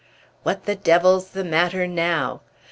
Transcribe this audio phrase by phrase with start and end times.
[0.41, 2.41] "What the devil's the matter now?"